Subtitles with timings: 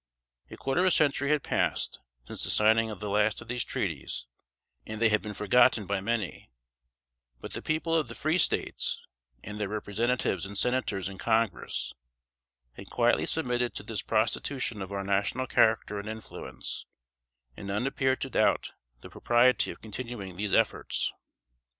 [0.49, 3.63] A quarter of a century had passed, since the signing of the last of these
[3.63, 4.25] treaties,
[4.83, 6.49] and they had been forgotten by many;
[7.39, 8.99] but the people of the free States,
[9.43, 11.93] and their Representatives and Senators in Congress,
[12.73, 16.87] had quietly submitted to this prostitution of our national character and influence,
[17.55, 18.71] and none appeared to doubt
[19.01, 21.09] the propriety of continuing these efforts.
[21.11, 21.15] [Sidenote: 1821.